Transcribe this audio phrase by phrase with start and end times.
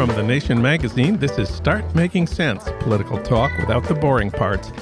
[0.00, 4.72] From The Nation magazine, this is Start Making Sense political talk without the boring parts.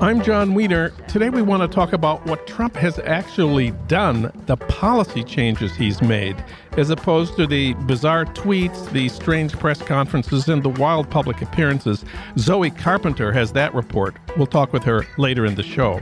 [0.00, 0.90] I'm Jon Wiener.
[1.08, 6.00] Today we want to talk about what Trump has actually done, the policy changes he's
[6.00, 6.36] made,
[6.76, 12.04] as opposed to the bizarre tweets, the strange press conferences, and the wild public appearances.
[12.38, 14.14] Zoe Carpenter has that report.
[14.36, 16.00] We'll talk with her later in the show.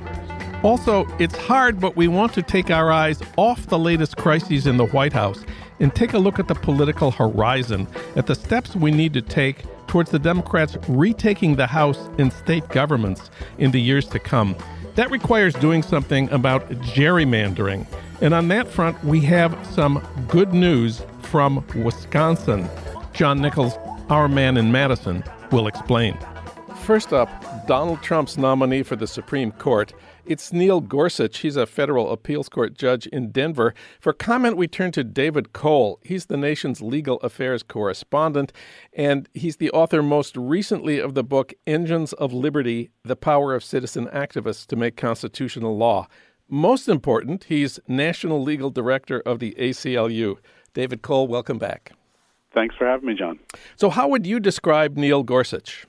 [0.63, 4.77] Also, it's hard, but we want to take our eyes off the latest crises in
[4.77, 5.43] the White House
[5.81, 9.65] and take a look at the political horizon, at the steps we need to take
[9.87, 14.55] towards the Democrats retaking the House and state governments in the years to come.
[14.95, 17.87] That requires doing something about gerrymandering.
[18.21, 22.69] And on that front, we have some good news from Wisconsin.
[23.13, 23.75] John Nichols,
[24.11, 26.19] our man in Madison, will explain.
[26.83, 27.29] First up,
[27.67, 29.93] Donald Trump's nominee for the Supreme Court
[30.29, 31.39] it's Neil Gorsuch.
[31.39, 33.75] He's a federal appeals court judge in Denver.
[33.99, 35.99] For comment, we turn to David Cole.
[36.05, 38.53] He's the nation's legal affairs correspondent,
[38.93, 43.65] and he's the author most recently of the book Engines of Liberty The Power of
[43.65, 46.07] Citizen Activists to Make Constitutional Law.
[46.47, 50.37] Most important, he's national legal director of the ACLU.
[50.75, 51.93] David Cole, welcome back.
[52.53, 53.39] Thanks for having me, Jon.
[53.77, 55.87] So, how would you describe Neil Gorsuch?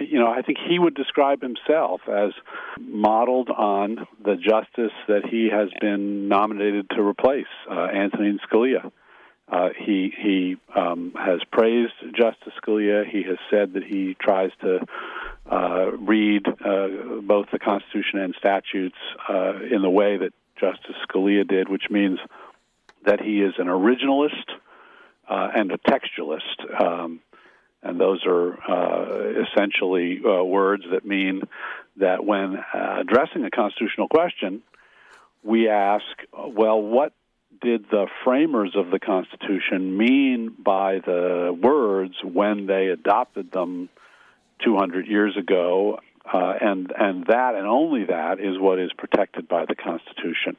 [0.00, 2.32] You know, I think he would describe himself as
[2.80, 8.90] modeled on the justice that he has been nominated to replace, uh, Antonin Scalia.
[9.50, 13.08] Uh, he he um, has praised Justice Scalia.
[13.08, 14.80] He has said that he tries to
[15.50, 16.88] uh, read uh,
[17.22, 18.98] both the Constitution and statutes
[19.28, 22.18] uh, in the way that Justice Scalia did, which means
[23.06, 24.50] that he is an originalist
[25.28, 26.82] uh, and a textualist.
[26.82, 27.20] Um,
[27.82, 31.42] and those are uh, essentially uh, words that mean
[31.96, 34.62] that when uh, addressing a constitutional question,
[35.42, 37.12] we ask, well, what
[37.60, 43.88] did the framers of the Constitution mean by the words when they adopted them
[44.64, 46.00] 200 years ago?
[46.30, 50.56] Uh, and and that and only that is what is protected by the Constitution.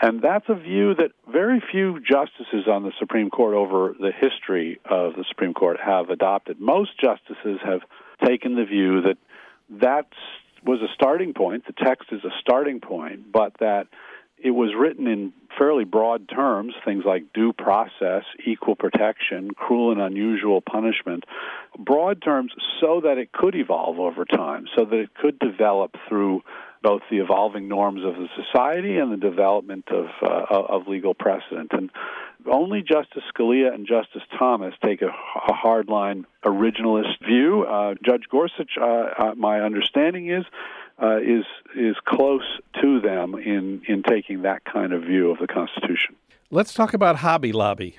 [0.00, 4.80] And that's a view that very few justices on the Supreme Court over the history
[4.84, 6.60] of the Supreme Court have adopted.
[6.60, 7.80] Most justices have
[8.24, 9.18] taken the view that
[9.80, 10.06] that
[10.64, 13.88] was a starting point, the text is a starting point, but that
[14.38, 20.00] it was written in fairly broad terms, things like due process, equal protection, cruel and
[20.00, 21.24] unusual punishment,
[21.78, 26.42] broad terms so that it could evolve over time, so that it could develop through
[26.82, 31.70] both the evolving norms of the society and the development of uh, of legal precedent.
[31.72, 31.90] And
[32.50, 37.64] only Justice Scalia and Justice Thomas take a, a hardline originalist view.
[37.64, 40.44] Uh, Judge Gorsuch, uh, uh, my understanding is.
[41.02, 41.44] Uh, is
[41.74, 42.44] is close
[42.80, 46.14] to them in in taking that kind of view of the Constitution.
[46.50, 47.98] Let's talk about Hobby Lobby.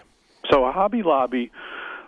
[0.49, 1.51] So, a Hobby Lobby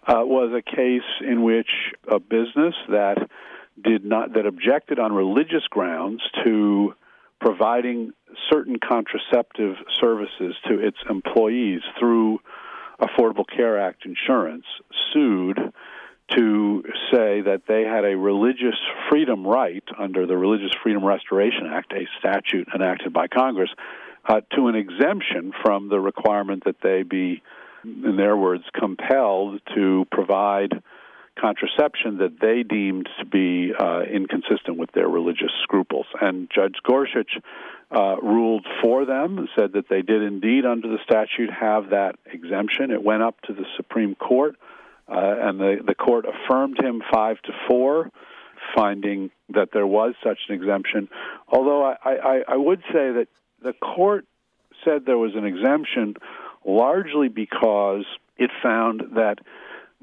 [0.08, 1.70] uh, was a case in which
[2.08, 3.18] a business that
[3.82, 6.94] did not that objected on religious grounds to
[7.42, 8.12] providing
[8.50, 12.40] certain contraceptive services to its employees through
[13.00, 14.66] Affordable Care Act insurance
[15.14, 15.60] sued
[16.32, 18.80] to say that they had a religious
[19.10, 23.70] freedom right under the Religious Freedom Restoration Act, a statute enacted by Congress,
[24.28, 27.44] uh, to an exemption from the requirement that they be,
[27.84, 30.82] in their words, compelled to provide
[31.40, 36.06] contraception that they deemed to be uh, inconsistent with their religious scruples.
[36.22, 37.38] And Judge Gorsuch
[37.92, 42.92] uh, ruled for them, said that they did indeed, under the statute, have that exemption.
[42.92, 44.56] It went up to the Supreme Court,
[45.08, 48.12] uh, and the, the court affirmed him five to four,
[48.76, 51.10] finding that there was such an exemption.
[51.48, 53.28] Although I, I, I would say that
[53.62, 54.26] the court
[54.84, 56.16] said there was an exemption
[56.66, 58.06] largely because
[58.38, 59.40] it found that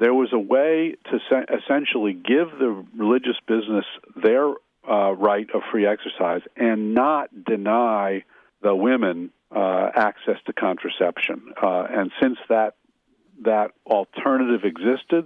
[0.03, 3.85] there was a way to se- essentially give the religious business
[4.21, 4.49] their
[4.91, 8.25] uh, right of free exercise and not deny
[8.63, 11.55] the women uh, access to contraception.
[11.63, 12.75] Uh, and since that
[13.45, 15.25] that alternative existed,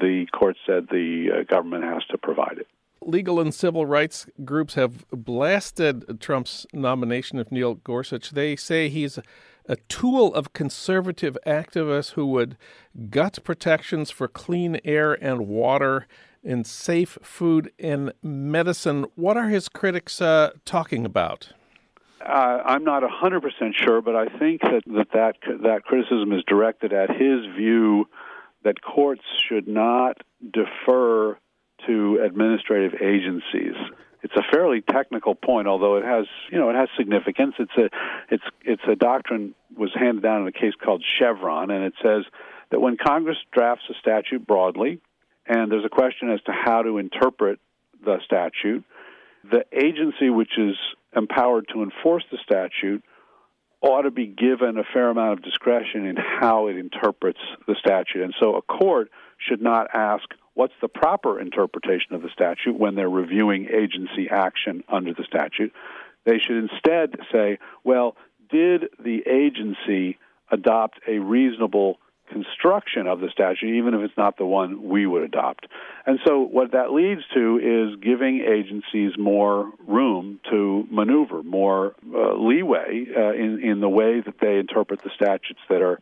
[0.00, 2.68] the court said the uh, government has to provide it.
[3.00, 8.30] Legal and civil rights groups have blasted Trump's nomination of Neil Gorsuch.
[8.30, 9.18] They say he's
[9.66, 12.56] a tool of conservative activists who would
[13.10, 16.06] gut protections for clean air and water
[16.44, 19.06] and safe food and medicine.
[19.14, 21.52] What are his critics uh, talking about?
[22.20, 23.40] Uh, I'm not 100%
[23.74, 28.08] sure, but I think that, that that that criticism is directed at his view
[28.62, 30.18] that courts should not
[30.52, 31.36] defer
[31.86, 33.74] to administrative agencies
[34.22, 37.54] it's a fairly technical point, although it has you know it has significance.
[37.58, 37.90] It's a
[38.30, 42.24] it's it's a doctrine was handed down in a case called Chevron, and it says
[42.70, 45.00] that when Congress drafts a statute broadly,
[45.46, 47.58] and there's a question as to how to interpret
[48.04, 48.84] the statute,
[49.48, 50.76] the agency which is
[51.14, 53.02] empowered to enforce the statute
[53.80, 58.22] ought to be given a fair amount of discretion in how it interprets the statute.
[58.22, 62.94] And so a court should not ask, what's the proper interpretation of the statute when
[62.94, 65.72] they're reviewing agency action under the statute.
[66.24, 68.16] They should instead say, well,
[68.50, 70.18] did the agency
[70.50, 71.98] adopt a reasonable
[72.32, 75.66] construction of the statute, even if it's not the one we would adopt.
[76.06, 82.34] And so, what that leads to is giving agencies more room to maneuver, more uh,
[82.34, 85.98] leeway uh, in in the way that they interpret the statutes that are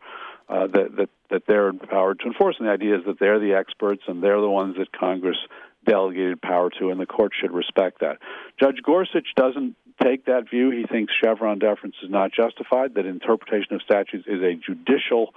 [0.51, 2.57] uh, that, that that they're empowered to enforce.
[2.59, 5.37] And the idea is that they're the experts and they're the ones that Congress
[5.85, 8.17] delegated power to, and the court should respect that.
[8.59, 10.69] Judge Gorsuch doesn't take that view.
[10.69, 12.95] He thinks Chevron deference is not justified.
[12.95, 15.33] That interpretation of statutes is a judicial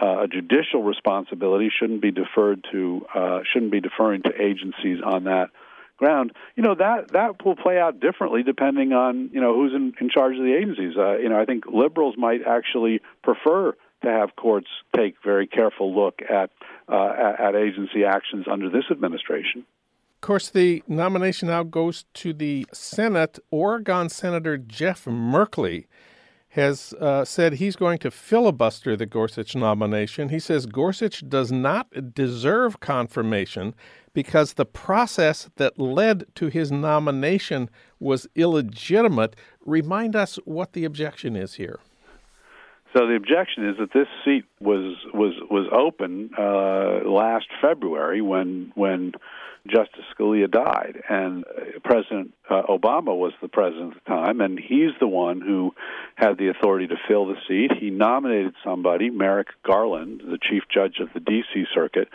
[0.00, 1.70] uh, a judicial responsibility.
[1.78, 5.50] Shouldn't be deferred to uh, shouldn't be deferring to agencies on that
[5.96, 6.32] ground.
[6.56, 10.08] You know that that will play out differently depending on you know who's in, in
[10.08, 10.96] charge of the agencies.
[10.96, 15.94] Uh, you know I think liberals might actually prefer to have courts take very careful
[15.94, 16.50] look at,
[16.88, 19.64] uh, at agency actions under this administration.
[20.16, 23.38] Of course, the nomination now goes to the Senate.
[23.50, 25.86] Oregon Senator Jeff Merkley
[26.50, 30.28] has uh, said he's going to filibuster the Gorsuch nomination.
[30.28, 33.74] He says Gorsuch does not deserve confirmation
[34.12, 39.34] because the process that led to his nomination was illegitimate.
[39.64, 41.80] Remind us what the objection is here.
[42.94, 48.72] So the objection is that this seat was was was open uh, last February when
[48.74, 49.12] when
[49.66, 51.44] Justice Scalia died, and
[51.84, 55.72] President uh, Obama was the president at the time, and he's the one who
[56.16, 57.70] had the authority to fill the seat.
[57.78, 61.64] He nominated somebody, Merrick Garland, the chief judge of the D.C.
[61.72, 62.08] Circuit,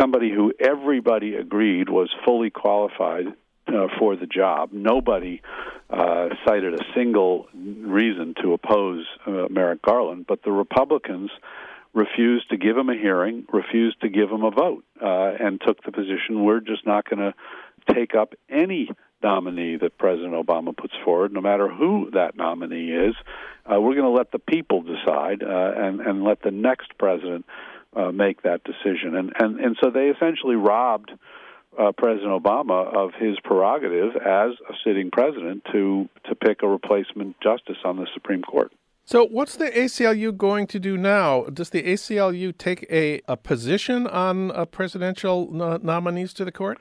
[0.00, 3.26] somebody who everybody agreed was fully qualified
[3.66, 4.70] uh, for the job.
[4.72, 5.42] Nobody
[5.90, 11.30] uh, cited a single reason to oppose uh, Merrick Garland, but the Republicans
[11.92, 15.82] refused to give him a hearing, refused to give him a vote, uh, and took
[15.84, 18.90] the position we're just not going to take up any
[19.22, 23.14] nominee that President Obama puts forward, no matter who that nominee is.
[23.64, 27.46] Uh, we're going to let the people decide uh, and, and let the next president
[27.96, 29.14] uh, make that decision.
[29.14, 31.12] And, and, and so they essentially robbed
[31.78, 37.36] uh, President Obama of his prerogative as a sitting president to to pick a replacement
[37.40, 38.72] justice on the Supreme Court.
[39.06, 41.44] So, what's the ACLU going to do now?
[41.44, 46.78] Does the ACLU take a, a position on uh, presidential no- nominees to the court?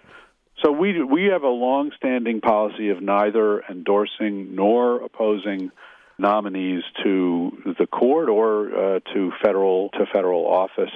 [0.64, 5.72] So we we have a long-standing policy of neither endorsing nor opposing
[6.18, 10.94] nominees to the court or uh, to federal to federal office.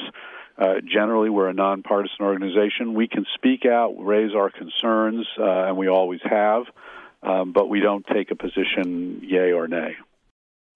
[0.57, 2.95] Uh, generally, we're a nonpartisan organization.
[2.95, 6.63] We can speak out, raise our concerns, uh, and we always have,
[7.21, 9.95] um, but we don't take a position, yay or nay.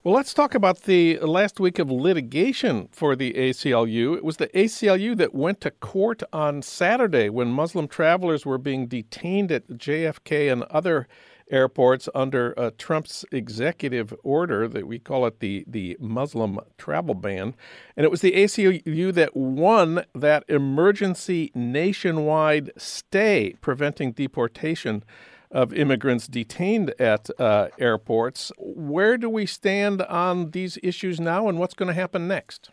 [0.04, 4.16] Well, let's talk about the last week of litigation for the ACLU.
[4.18, 8.88] It was the ACLU that went to court on Saturday when Muslim travelers were being
[8.88, 11.08] detained at JFK and other
[11.52, 17.54] airports under uh, Trump's executive order that we call it the the Muslim travel ban,
[17.96, 25.04] and it was the ACLU that won that emergency nationwide stay preventing deportation
[25.52, 28.52] of immigrants detained at uh, airports.
[28.58, 32.70] Where do we stand on these issues now, and what's going to happen next?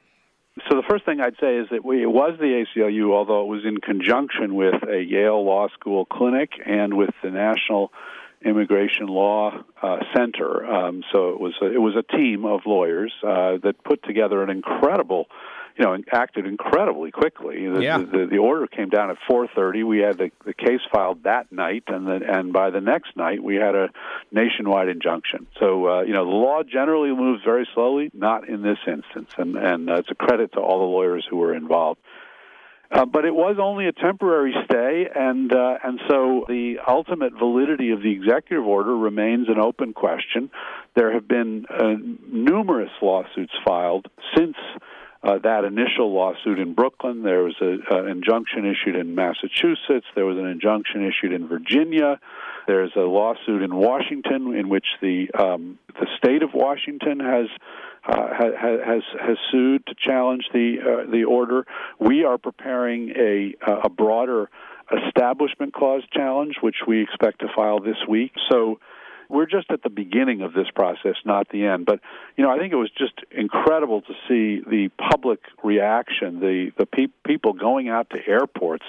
[0.69, 3.47] So the first thing I'd say is that we, it was the ACLU, although it
[3.47, 7.93] was in conjunction with a Yale Law School clinic and with the National
[8.45, 10.65] Immigration Law uh, Center.
[10.65, 14.43] Um, so it was a, it was a team of lawyers uh, that put together
[14.43, 15.27] an incredible
[15.79, 17.69] you know, acted incredibly quickly.
[17.69, 17.99] The, yeah.
[17.99, 19.87] the, the order came down at 4:30.
[19.87, 23.43] We had the, the case filed that night, and then and by the next night
[23.43, 23.91] we had a
[24.33, 25.47] nationwide injunction.
[25.61, 28.11] So uh, you know, the law generally moves very slowly.
[28.13, 31.37] Not in this instance, and and uh, it's a credit to all the lawyers who
[31.37, 32.01] were involved.
[32.91, 37.91] Uh, but it was only a temporary stay, and uh, and so the ultimate validity
[37.91, 40.51] of the executive order remains an open question.
[40.97, 41.97] There have been uh,
[42.33, 44.57] numerous lawsuits filed since
[45.23, 47.23] uh, that initial lawsuit in Brooklyn.
[47.23, 50.07] There was a, an injunction issued in Massachusetts.
[50.15, 52.21] There was an injunction issued in Virginia.
[52.67, 57.47] There's a lawsuit in Washington in which the um, the state of Washington has
[58.07, 61.67] uh, has has sued to challenge the uh, the order.
[61.99, 64.49] We are preparing a a broader
[65.07, 68.33] establishment clause challenge, which we expect to file this week.
[68.51, 68.79] So
[69.29, 71.87] we're just at the beginning of this process, not the end.
[71.87, 72.01] But
[72.37, 76.87] you know, I think it was just incredible to see the public reaction, the the
[76.87, 78.85] pe- people going out to airports,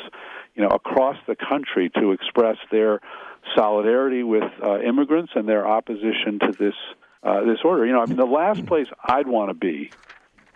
[0.56, 3.02] you know, across the country to express their
[3.56, 6.76] solidarity with uh, immigrants and their opposition to this
[7.24, 7.86] uh, this order.
[7.86, 9.92] You know, I mean, the last place I'd want to be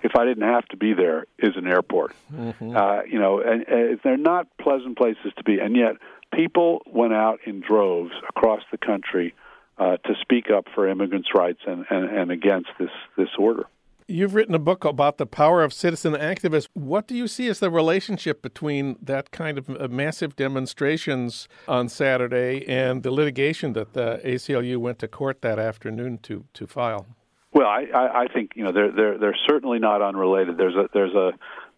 [0.02, 2.14] if I didn't have to be there is an airport.
[2.34, 2.76] Mm-hmm.
[2.76, 5.96] Uh, you know, and, and they're not pleasant places to be, and yet
[6.34, 9.34] people went out in droves across the country
[9.78, 13.66] uh, to speak up for immigrants' rights and, and, and against this, this order.
[14.08, 16.68] You've written a book about the power of citizen activists.
[16.74, 21.88] What do you see as the relationship between that kind of uh, massive demonstrations on
[21.88, 27.08] Saturday and the litigation that the ACLU went to court that afternoon to, to file?
[27.54, 30.58] Well, I, I think you know they're they're they're certainly not unrelated.
[30.58, 31.34] There's a there's a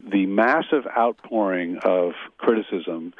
[0.10, 3.14] the massive outpouring of criticism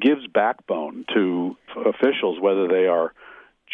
[0.00, 1.56] gives backbone to
[1.86, 3.12] officials, whether they are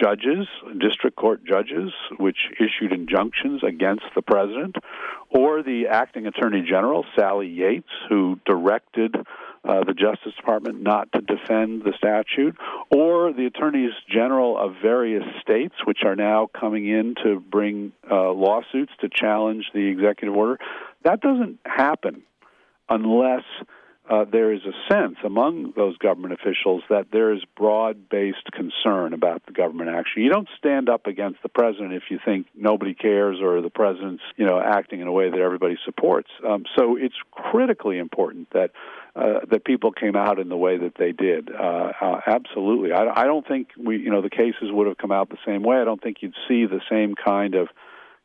[0.01, 0.47] judges,
[0.79, 4.77] district court judges, which issued injunctions against the president,
[5.31, 9.15] or the acting attorney general, Sally Yates, who directed
[9.65, 12.57] uh, the Justice Department not to defend the statute,
[12.91, 18.31] or the attorneys general of various states, which are now coming in to bring uh,
[18.31, 20.59] lawsuits to challenge the executive order.
[21.05, 22.23] That doesn't happen
[22.89, 23.45] unless
[24.09, 29.15] uh, there is a sense among those government officials that there is broad based concern
[29.15, 30.23] about the government action.
[30.23, 34.23] You don't stand up against the president if you think nobody cares or the president's
[34.37, 36.29] you know acting in a way that everybody supports.
[36.47, 38.73] Um, so it's critically important that
[39.17, 41.51] uh, that people came out in the way that they did.
[41.51, 45.13] Uh, uh, absolutely, I, I don't think we you know the cases would have come
[45.13, 45.79] out the same way.
[45.79, 47.69] I don't think you'd see the same kind of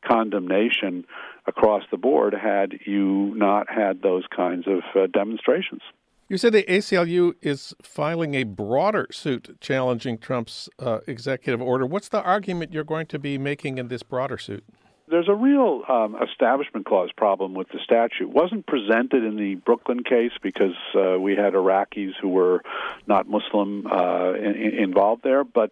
[0.06, 1.06] condemnation
[1.50, 5.82] across the board had you not had those kinds of uh, demonstrations.
[6.30, 11.88] You said the ACLU is filing a broader suit challenging Trump's uh, executive order.
[11.88, 14.64] What's the argument you're going to be making in this broader suit?
[15.08, 18.26] There's a real um, establishment clause problem with the statute.
[18.26, 22.62] It wasn't presented in the Brooklyn case because uh, we had Iraqis who were
[23.08, 25.72] not Muslim uh, in, involved there, but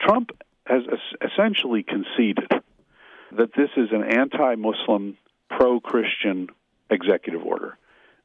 [0.00, 0.30] Trump
[0.66, 0.84] has
[1.20, 2.50] essentially conceded
[3.36, 5.16] that this is an anti Muslim,
[5.48, 6.48] pro Christian
[6.90, 7.76] executive order.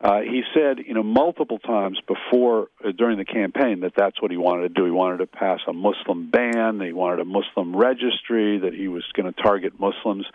[0.01, 4.29] Uh, he said, you know, multiple times before uh, during the campaign that that's what
[4.29, 4.85] he wanted to do.
[4.85, 6.81] He wanted to pass a Muslim ban.
[6.81, 8.59] He wanted a Muslim registry.
[8.59, 10.25] That he was going to target Muslims.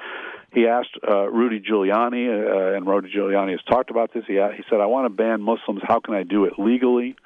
[0.53, 4.25] He asked uh, Rudy Giuliani, uh, and Rudy Giuliani has talked about this.
[4.27, 5.83] He, he said, "I want to ban Muslims.
[5.87, 7.17] How can I do it legally?"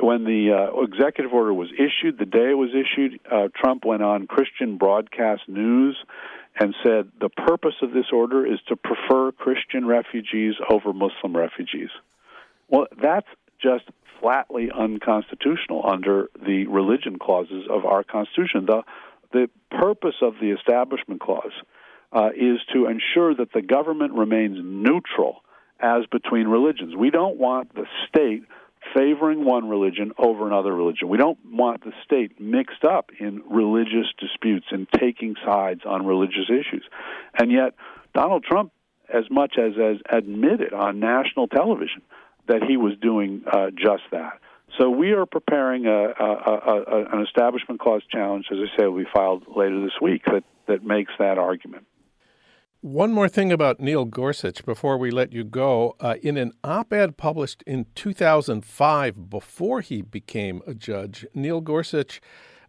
[0.00, 4.02] When the uh, executive order was issued, the day it was issued, uh, Trump went
[4.02, 5.96] on Christian broadcast news
[6.58, 11.90] and said the purpose of this order is to prefer Christian refugees over Muslim refugees.
[12.68, 13.28] Well, that's
[13.62, 13.84] just
[14.20, 18.66] flatly unconstitutional under the religion clauses of our Constitution.
[18.66, 18.82] The,
[19.32, 21.52] the purpose of the Establishment Clause
[22.12, 25.42] uh, is to ensure that the government remains neutral
[25.80, 26.96] as between religions.
[26.96, 28.42] We don't want the state
[28.94, 31.08] favoring one religion over another religion.
[31.08, 36.48] We don't want the state mixed up in religious disputes and taking sides on religious
[36.48, 36.84] issues.
[37.38, 37.74] And yet,
[38.14, 38.72] Donald Trump,
[39.12, 42.02] as much as, as admitted on national television
[42.46, 44.40] that he was doing uh, just that.
[44.78, 48.98] So we are preparing a, a, a, an establishment clause challenge, as I say, will
[48.98, 51.86] be filed later this week that, that makes that argument.
[52.80, 55.96] One more thing about Neil Gorsuch before we let you go.
[55.98, 62.20] Uh, in an op ed published in 2005, before he became a judge, Neil Gorsuch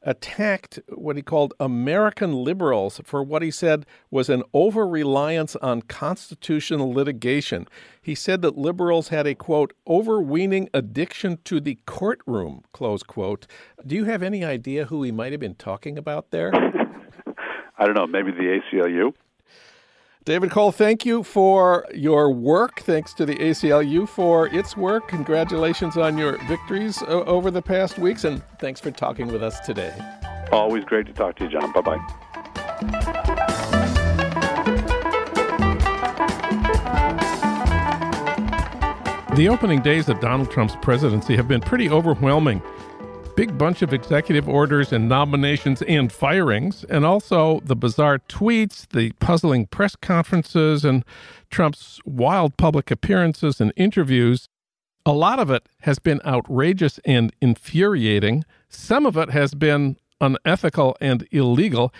[0.01, 5.83] attacked what he called American liberals for what he said was an over reliance on
[5.83, 7.67] constitutional litigation.
[8.01, 13.45] He said that liberals had a quote, overweening addiction to the courtroom, close quote.
[13.85, 16.51] Do you have any idea who he might have been talking about there?
[17.77, 19.13] I don't know, maybe the ACLU?
[20.29, 22.81] David Cole, thank you for your work.
[22.81, 25.07] Thanks to the ACLU for its work.
[25.07, 29.91] Congratulations on your victories over the past weeks, and thanks for talking with us today.
[30.51, 31.73] Always great to talk to you, Jon.
[31.73, 31.97] Bye bye.
[39.35, 42.61] The opening days of Donald Trump's presidency have been pretty overwhelming
[43.39, 49.13] big bunch of executive orders and nominations and firings, and also the bizarre tweets, the
[49.21, 51.05] puzzling press conferences, and
[51.49, 54.49] Trump's wild public appearances and interviews.
[55.05, 58.43] A lot of it has been outrageous and infuriating.
[58.67, 61.93] Some of it has been unethical and illegal.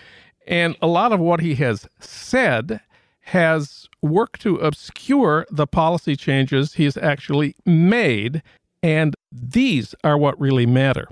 [0.46, 2.80] And a lot of what he has said
[3.20, 8.42] has worked to obscure the policy changes he has actually made.
[8.82, 11.08] And these are what really matter.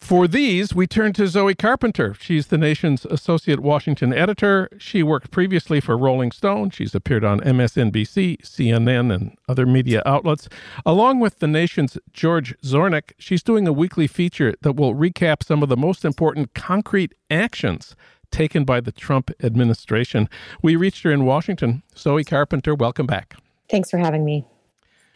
[0.00, 2.14] For these, we turn to Zoe Carpenter.
[2.14, 4.70] She's the nation's associate Washington editor.
[4.78, 6.70] She worked previously for Rolling Stone.
[6.70, 10.48] She's appeared on MSNBC, CNN, and other media outlets.
[10.86, 15.62] Along with the nation's George Zornick, she's doing a weekly feature that will recap some
[15.62, 17.94] of the most important concrete actions
[18.30, 20.28] taken by the Trump administration.
[20.62, 21.82] We reached her in Washington.
[21.96, 23.34] Zoe Carpenter, welcome back.
[23.68, 24.46] Thanks for having me.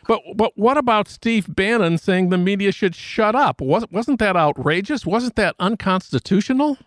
[0.06, 3.60] But but what about Steve Bannon saying the media should shut up?
[3.60, 5.06] Was, wasn't that outrageous?
[5.06, 6.78] Wasn't that unconstitutional?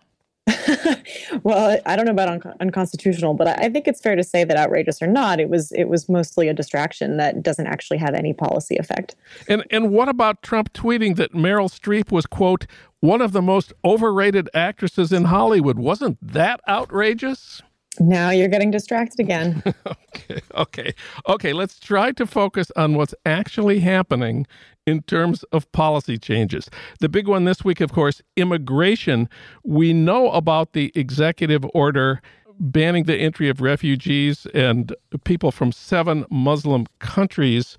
[1.42, 4.56] well, I don't know about un- unconstitutional, but I think it's fair to say that
[4.56, 8.32] outrageous or not, it was it was mostly a distraction that doesn't actually have any
[8.32, 9.16] policy effect.
[9.48, 12.66] And and what about Trump tweeting that Meryl Streep was quote
[13.00, 15.78] one of the most overrated actresses in Hollywood?
[15.78, 17.62] Wasn't that outrageous?
[18.00, 19.62] Now you're getting distracted again.
[19.86, 20.94] okay, okay,
[21.28, 21.52] okay.
[21.52, 24.46] Let's try to focus on what's actually happening
[24.86, 26.70] in terms of policy changes.
[27.00, 29.28] The big one this week, of course, immigration.
[29.64, 32.20] We know about the executive order
[32.58, 37.76] banning the entry of refugees and people from seven Muslim countries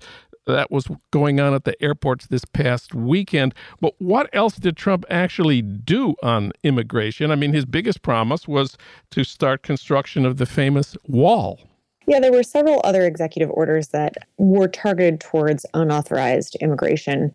[0.52, 3.54] that was going on at the airports this past weekend.
[3.80, 7.30] But what else did Trump actually do on immigration?
[7.30, 8.76] I mean, his biggest promise was
[9.10, 11.60] to start construction of the famous wall.
[12.06, 17.34] Yeah, there were several other executive orders that were targeted towards unauthorized immigration.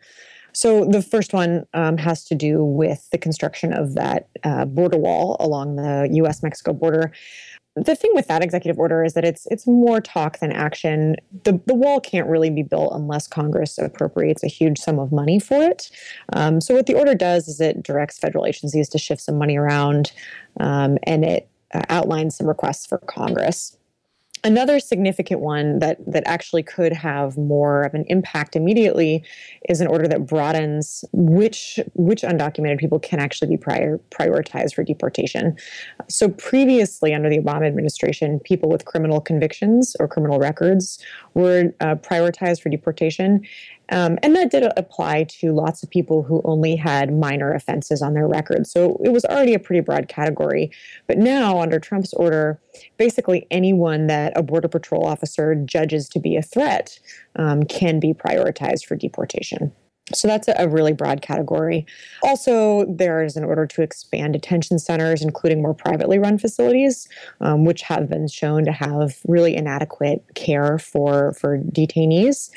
[0.53, 4.97] So the first one um, has to do with the construction of that uh, border
[4.97, 6.43] wall along the U.S.
[6.43, 7.11] Mexico border
[7.75, 11.15] the thing with that executive order is that it's it's more talk than action.
[11.43, 15.39] The the wall can't really be built unless Congress appropriates a huge sum of money
[15.39, 15.89] for it.
[16.33, 19.57] Um, so what the order does is it directs federal agencies to shift some money
[19.57, 20.11] around,
[20.59, 23.75] um, and it uh, outlines some requests for Congress.
[24.45, 29.23] Another significant one that that actually could have more of an impact immediately
[29.69, 34.83] is an order that broadens which which undocumented people can actually be prior, prioritized for
[34.83, 35.55] deportation.
[36.09, 41.01] So previously, under the Obama administration, people with criminal convictions or criminal records
[41.35, 43.45] were uh, prioritized for deportation,
[43.89, 48.13] um, and that did apply to lots of people who only had minor offenses on
[48.13, 48.65] their record.
[48.65, 50.71] So it was already a pretty broad category.
[51.07, 52.59] But now, under Trump's order,
[52.97, 56.99] basically anyone that a Border Patrol officer judges to be a threat
[57.35, 59.71] um, can be prioritized for deportation.
[60.13, 61.85] So that's a really broad category.
[62.23, 67.07] Also, there is an order to expand detention centers, including more privately run facilities,
[67.39, 72.49] um, which have been shown to have really inadequate care for, for detainees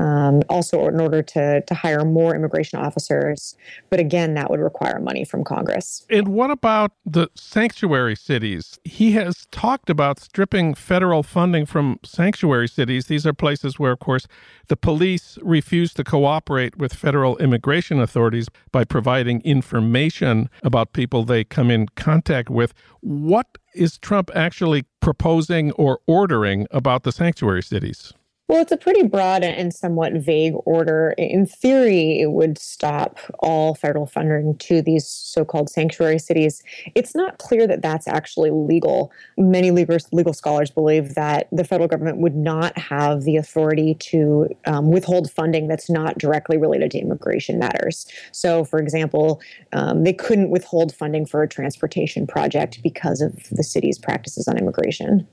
[0.00, 3.54] um, also in order to, to hire more immigration officers.
[3.90, 6.06] But again, that would require money from Congress.
[6.08, 8.78] And what about the sanctuary cities?
[8.84, 13.06] He has talked about stripping federal funding from sanctuary cities.
[13.06, 14.26] These are places where, of course,
[14.68, 21.44] the police refuse to cooperate with federal immigration authorities by providing information about people they
[21.44, 22.72] come in contact with.
[23.00, 28.14] What is Trump actually proposing or ordering about the sanctuary cities?
[28.50, 31.14] Well, it's a pretty broad and somewhat vague order.
[31.16, 36.60] In theory, it would stop all federal funding to these so called sanctuary cities.
[36.96, 39.12] It's not clear that that's actually legal.
[39.38, 44.90] Many legal, scholars believe that the federal government would not have the authority to um,
[44.90, 48.04] withhold funding that's not directly related to immigration matters.
[48.32, 49.40] So, for example,
[49.74, 54.58] um, they couldn't withhold funding for a transportation project because of the city's practices on
[54.58, 55.28] immigration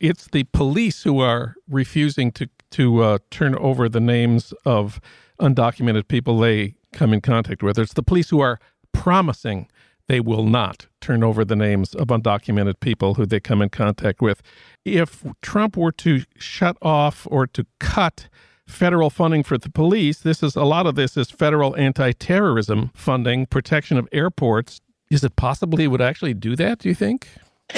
[0.00, 5.00] it's the police who are refusing to to uh, turn over the names of
[5.40, 7.78] undocumented people they come in contact with.
[7.78, 8.60] It's the police who are
[8.92, 9.68] promising
[10.06, 14.20] they will not turn over the names of undocumented people who they come in contact
[14.20, 14.42] with.
[14.84, 18.28] If Trump were to shut off or to cut
[18.66, 23.46] federal funding for the police, this is a lot of this is federal anti-terrorism funding,
[23.46, 24.80] protection of airports.
[25.10, 27.28] Is it possible he would actually do that, do you think?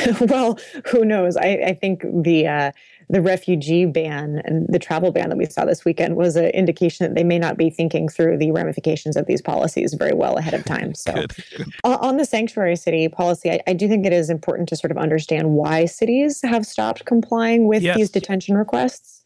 [0.21, 1.37] well, who knows?
[1.37, 2.73] I, I think the uh,
[3.09, 7.07] the refugee ban and the travel ban that we saw this weekend was an indication
[7.07, 10.55] that they may not be thinking through the ramifications of these policies very well ahead
[10.55, 10.93] of time.
[11.03, 11.69] So, good, good.
[11.85, 14.99] on the sanctuary city policy, I, I, do think it is important to sort of
[14.99, 17.97] understand why cities have stopped complying with yes.
[17.97, 19.23] these detention requests.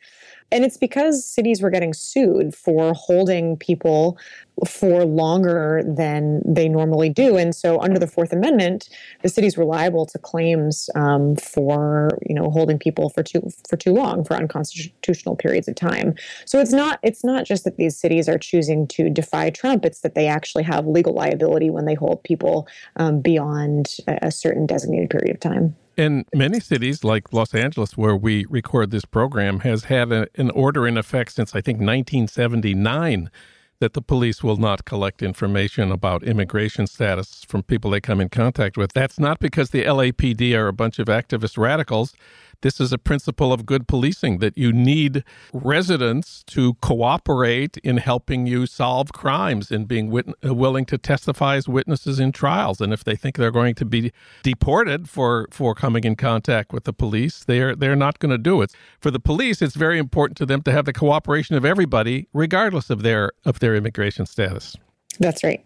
[0.50, 4.16] And it's because cities were getting sued for holding people
[4.66, 7.36] for longer than they normally do.
[7.36, 8.88] And so, under the Fourth Amendment,
[9.22, 13.76] the cities were liable to claims um, for you know holding people for too for
[13.76, 16.14] too long for unconstitutional periods of time.
[16.46, 20.00] So it's not it's not just that these cities are choosing to defy Trump; it's
[20.00, 22.66] that they actually have legal liability when they hold people
[22.96, 25.76] um, beyond a certain designated period of time.
[25.96, 30.50] In many cities, like Los Angeles, where we record this program, has had a, an
[30.50, 33.30] order in effect since I think 1979
[33.78, 38.28] that the police will not collect information about immigration status from people they come in
[38.28, 38.92] contact with.
[38.92, 42.14] That's not because the LAPD are a bunch of activist radicals.
[42.62, 48.46] This is a principle of good policing that you need residents to cooperate in helping
[48.46, 52.80] you solve crimes and being wit- uh, willing to testify as witnesses in trials.
[52.80, 56.84] And if they think they're going to be deported for, for coming in contact with
[56.84, 58.72] the police, they're they're not going to do it.
[59.00, 62.90] For the police, it's very important to them to have the cooperation of everybody, regardless
[62.90, 64.76] of their of their immigration status.
[65.18, 65.64] That's right.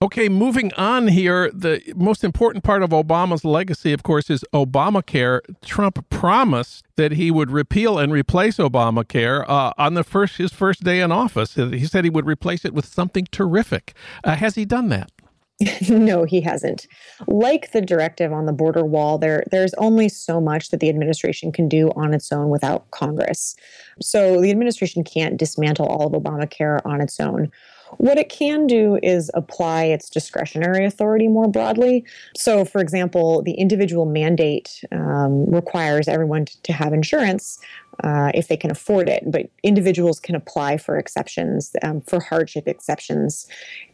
[0.00, 1.50] Okay, moving on here.
[1.50, 5.40] The most important part of Obama's legacy, of course, is Obamacare.
[5.64, 10.84] Trump promised that he would repeal and replace Obamacare uh, on the first his first
[10.84, 11.54] day in office.
[11.54, 13.92] He said he would replace it with something terrific.
[14.22, 15.10] Uh, has he done that?
[15.88, 16.86] no, he hasn't.
[17.26, 21.50] Like the directive on the border wall, there there's only so much that the administration
[21.50, 23.56] can do on its own without Congress.
[24.00, 27.50] So the administration can't dismantle all of Obamacare on its own.
[27.96, 32.04] What it can do is apply its discretionary authority more broadly.
[32.36, 37.58] So, for example, the individual mandate um, requires everyone to, to have insurance,
[38.04, 39.24] uh, if they can afford it.
[39.26, 43.46] But individuals can apply for exceptions, um, for hardship exceptions.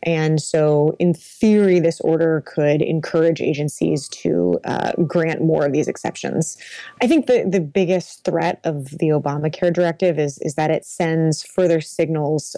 [0.03, 5.89] And so, in theory, this order could encourage agencies to uh, grant more of these
[5.89, 6.57] exceptions.
[7.01, 11.43] I think the, the biggest threat of the Obamacare directive is, is that it sends
[11.43, 12.57] further signals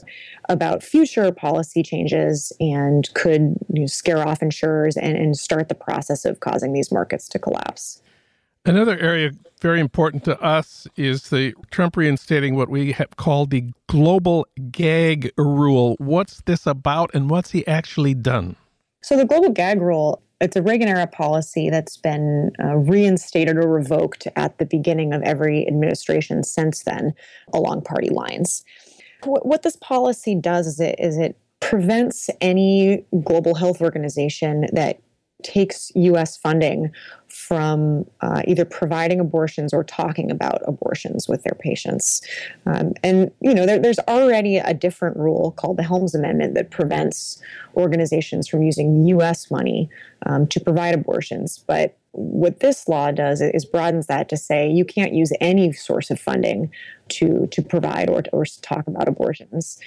[0.48, 5.74] about future policy changes and could you know, scare off insurers and, and start the
[5.74, 8.02] process of causing these markets to collapse.
[8.66, 13.70] Another area very important to us is the Trump reinstating what we have called the
[13.87, 15.94] global gag rule.
[15.98, 18.57] What's this about and what's he actually done?
[19.02, 23.68] So the global gag rule it's a Reagan era policy that's been uh, reinstated or
[23.68, 27.14] revoked at the beginning of every administration since then
[27.55, 28.62] along party lines.
[29.24, 35.00] What, what this policy does is it, is it prevents any global health organization that
[35.42, 36.90] takes US funding
[37.29, 42.22] from uh, either providing abortions or talking about abortions with their patients.
[42.64, 46.70] Um, and, you know, there, there's already a different rule called the Helms Amendment that
[46.70, 47.40] prevents
[47.77, 49.90] organizations from using US money
[50.25, 51.62] um, to provide abortions.
[51.66, 56.11] But what this law does is broadens that to say you can't use any source
[56.11, 56.70] of funding
[57.09, 59.79] to, to provide or, to, or talk about abortions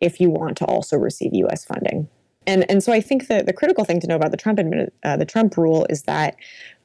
[0.00, 2.08] if you want to also receive US funding
[2.46, 4.90] and and so I think that the critical thing to know about the Trump admin,
[5.04, 6.36] uh, the Trump rule is that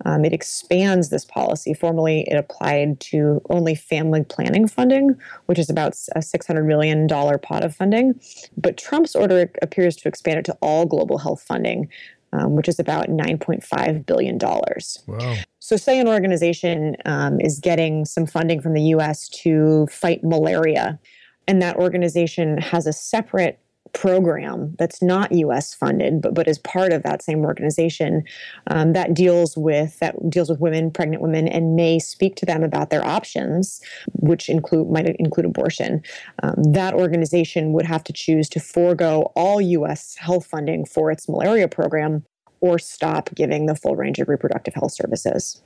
[0.05, 1.73] um, it expands this policy.
[1.73, 7.07] Formerly, it applied to only family planning funding, which is about a six hundred million
[7.07, 8.19] dollar pot of funding.
[8.57, 11.89] But Trump's order appears to expand it to all global health funding.
[12.33, 14.37] Um, which is about $9.5 billion.
[14.37, 15.35] Wow.
[15.59, 20.97] So, say an organization um, is getting some funding from the US to fight malaria,
[21.45, 23.59] and that organization has a separate
[23.93, 25.73] program that's not U.S.
[25.73, 28.23] funded, but but is part of that same organization
[28.67, 32.63] um, that deals with that deals with women, pregnant women, and may speak to them
[32.63, 33.81] about their options,
[34.13, 36.01] which include might include abortion.
[36.43, 40.15] Um, that organization would have to choose to forego all U.S.
[40.15, 42.25] health funding for its malaria program
[42.61, 45.61] or stop giving the full range of reproductive health services.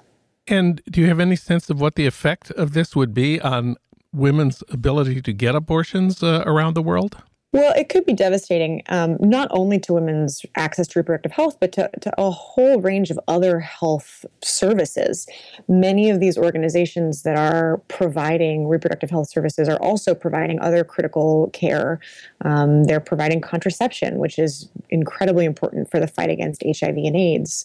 [0.47, 3.75] And do you have any sense of what the effect of this would be on
[4.13, 7.17] women's ability to get abortions uh, around the world?
[7.55, 11.71] Well, it could be devastating, um, not only to women's access to reproductive health, but
[11.71, 15.25] to, to, a whole range of other health services.
[15.69, 21.49] Many of these organizations that are providing reproductive health services are also providing other critical
[21.53, 22.01] care.
[22.41, 27.63] Um, they're providing contraception, which is incredibly important for the fight against HIV and AIDS.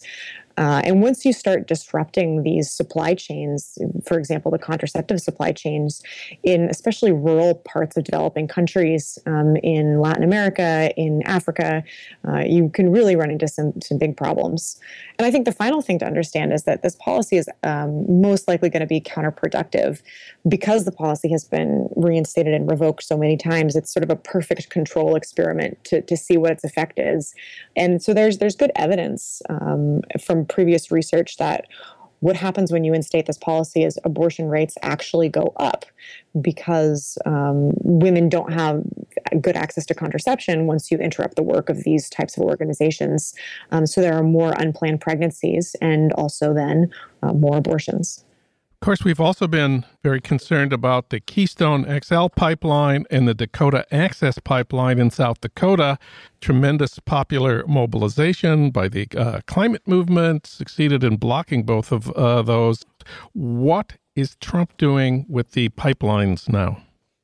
[0.57, 6.01] Uh, and once you start disrupting these supply chains, for example, the contraceptive supply chains
[6.43, 11.83] in especially rural parts of developing countries um, in Latin America, in Africa,
[12.27, 14.79] uh, you can really run into some, some big problems.
[15.17, 18.47] And I think the final thing to understand is that this policy is um, most
[18.47, 20.01] likely going to be counterproductive
[20.47, 23.75] because the policy has been reinstated and revoked so many times.
[23.75, 27.33] It's sort of a perfect control experiment to, to see what its effect is.
[27.75, 31.67] And so there's there's good evidence um, from previous research that
[32.21, 35.85] what happens when you instate this policy is abortion rates actually go up
[36.39, 38.83] because um, women don't have
[39.41, 43.33] good access to contraception once you interrupt the work of these types of organizations.
[43.71, 46.91] Um, so there are more unplanned pregnancies and also then
[47.23, 48.23] uh, more abortions.
[48.81, 53.85] Of course, we've also been very concerned about the Keystone XL pipeline and the Dakota
[53.93, 55.99] Access pipeline in South Dakota.
[56.41, 62.83] Tremendous popular mobilization by the uh, climate movement succeeded in blocking both of uh, those.
[63.33, 66.81] What is Trump doing with the pipelines now?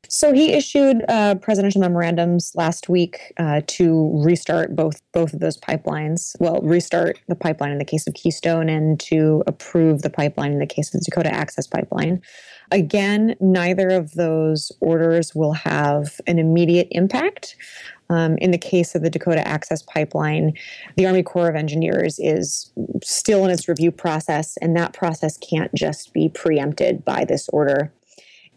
[0.09, 5.57] So he issued uh, presidential memorandums last week uh, to restart both both of those
[5.57, 6.35] pipelines.
[6.39, 10.59] Well, restart the pipeline in the case of Keystone, and to approve the pipeline in
[10.59, 12.21] the case of the Dakota Access Pipeline.
[12.71, 17.55] Again, neither of those orders will have an immediate impact.
[18.09, 20.53] Um, in the case of the Dakota Access Pipeline,
[20.95, 22.71] the Army Corps of Engineers is
[23.03, 27.91] still in its review process, and that process can't just be preempted by this order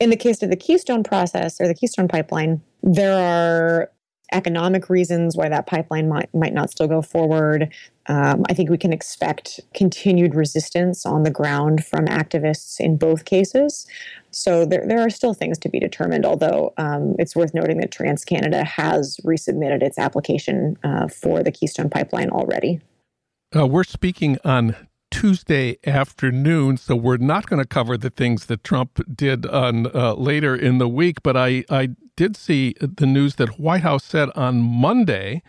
[0.01, 3.91] in the case of the Keystone process or the Keystone pipeline, there are
[4.33, 7.73] economic reasons why that pipeline might, might not still go forward.
[8.07, 13.25] Um, I think we can expect continued resistance on the ground from activists in both
[13.25, 13.87] cases.
[14.31, 17.91] So there, there are still things to be determined, although um, it's worth noting that
[17.91, 22.81] TransCanada has resubmitted its application uh, for the Keystone pipeline already.
[23.55, 24.77] Uh, we're speaking on
[25.11, 30.15] Tuesday afternoon, so we're not going to cover the things that Trump did on uh,
[30.15, 31.23] later in the week.
[31.23, 35.43] But I, I did see the news that White House said on Monday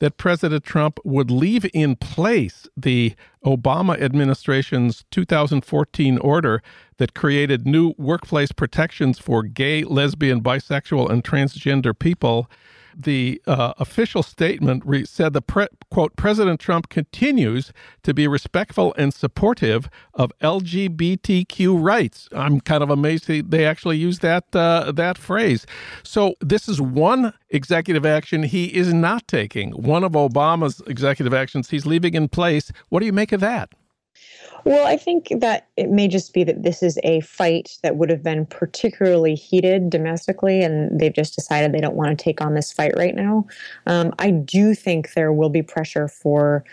[0.00, 6.62] that President Trump would leave in place the Obama administration's 2014 order
[6.98, 12.48] that created new workplace protections for gay, lesbian, bisexual, and transgender people
[12.98, 18.92] the uh, official statement re- said the pre- quote President Trump continues to be respectful
[18.98, 22.28] and supportive of LGBTQ rights.
[22.32, 25.66] I'm kind of amazed they actually used that uh, that phrase.
[26.02, 29.70] So this is one executive action he is not taking.
[29.70, 32.72] One of Obama's executive actions he's leaving in place.
[32.88, 33.70] What do you make of that?
[34.64, 38.10] Well, I think that it may just be that this is a fight that would
[38.10, 42.54] have been particularly heated domestically, and they've just decided they don't want to take on
[42.54, 43.46] this fight right now.
[43.86, 46.64] Um, I do think there will be pressure for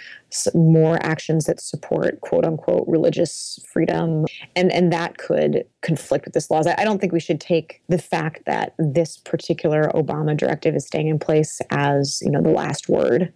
[0.53, 4.25] more actions that support quote unquote religious freedom,
[4.55, 6.67] and, and that could conflict with this laws.
[6.67, 11.07] I don't think we should take the fact that this particular Obama directive is staying
[11.07, 13.31] in place as you know the last word.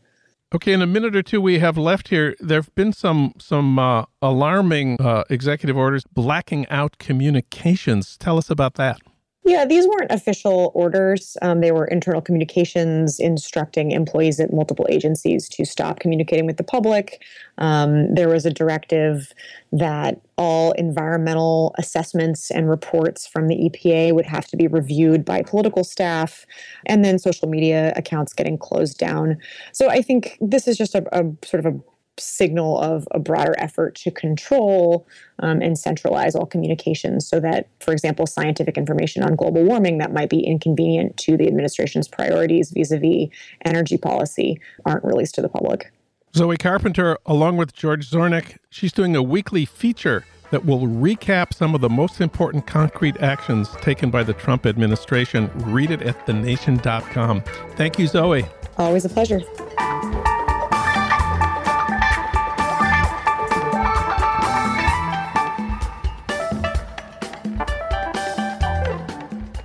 [0.52, 3.78] Okay, in a minute or two we have left here, there have been some some
[3.78, 8.18] uh, alarming uh, executive orders blacking out communications.
[8.18, 9.00] Tell us about that.
[9.46, 11.38] Yeah, these weren't official orders.
[11.42, 16.64] Um, they were internal communications instructing employees at multiple agencies to stop communicating with the
[16.64, 17.24] public.
[17.58, 19.34] Um, there was a directive
[19.72, 25.42] that all environmental assessments and reports from the EPA would have to be reviewed by
[25.42, 26.46] political staff,
[26.86, 29.38] and then social media accounts getting closed down.
[29.72, 31.80] So I think this is just a, a sort of a
[32.20, 35.08] signal of a broader effort to control
[35.40, 40.14] um, and centralize all communications so that, for example, scientific information on global warming that
[40.14, 43.30] might be inconvenient to the administration's priorities vis a vis
[43.66, 45.92] energy policy aren't released to the public.
[46.36, 51.76] Zoe Carpenter, along with George Zornick, she's doing a weekly feature that will recap some
[51.76, 55.50] of the most important concrete actions taken by the Trump administration.
[55.66, 57.44] Read it at thenation.com.
[57.76, 58.46] Thank you, Zoe.
[58.78, 59.42] Always a pleasure.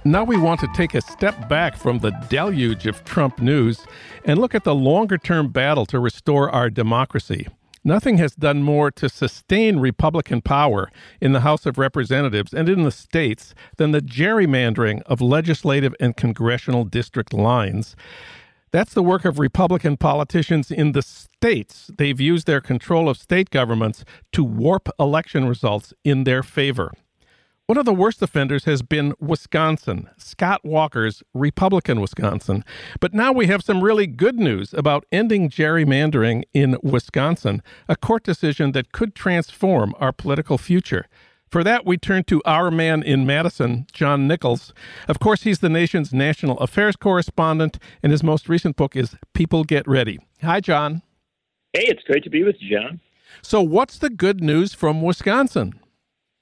[0.07, 3.87] Now we want to take a step back from the deluge of Trump news
[4.27, 7.47] and look at the longer term battle to restore our democracy.
[7.85, 10.91] Nothing has done more to sustain Republican power
[11.23, 16.15] in the House of Representatives and in the states than the gerrymandering of legislative and
[16.15, 17.97] congressional district lines.
[18.73, 21.91] That's the work of Republican politicians in the states.
[21.97, 26.93] They've used their control of state governments to warp election results in their favor.
[27.67, 32.63] One of the worst offenders has been Wisconsin, Scott Walker's Republican Wisconsin.
[33.01, 38.23] But now we have some really good news about ending gerrymandering in Wisconsin, a court
[38.23, 41.07] decision that could transform our political future.
[41.51, 44.75] For that, we turn to our man in Madison, John Nichols.
[45.09, 49.65] Of course, he's the nation's national affairs correspondent, and his most recent book is People
[49.65, 50.19] Get Ready.
[50.43, 51.01] Hi, John.
[51.73, 53.01] Hey, it's great to be with you, Jon.
[53.41, 55.81] So, what's the good news from Wisconsin?